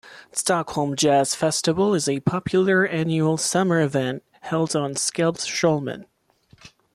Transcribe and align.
Stockholm 0.31 0.95
Jazz 0.95 1.35
Festival 1.35 1.93
is 1.93 2.09
a 2.09 2.21
popular 2.21 2.87
annual 2.87 3.37
summer 3.37 3.81
event 3.81 4.23
held 4.41 4.75
on 4.75 4.95
Skeppsholmen. 4.95 6.05